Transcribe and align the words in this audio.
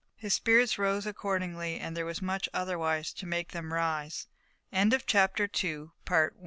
His 0.15 0.33
spirits 0.33 0.79
rose 0.79 1.05
accordingly 1.05 1.79
and 1.79 1.95
there 1.95 2.07
was 2.07 2.23
much 2.23 2.49
otherwise 2.55 3.13
to 3.13 3.27
make 3.27 3.49
them 3.51 3.71
rise. 3.71 4.25
It 4.71 4.85
was 4.85 4.93
like 4.93 5.09
Heaven 5.11 5.49
to 5.49 5.91
be 6.03 6.11
on 6.11 6.29